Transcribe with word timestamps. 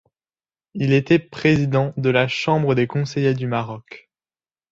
Il 0.73 0.93
était 0.93 1.19
président 1.19 1.93
de 1.95 2.09
la 2.09 2.27
Chambre 2.27 2.73
des 2.73 2.87
conseillers 2.87 3.35
du 3.35 3.45
Maroc. 3.45 4.09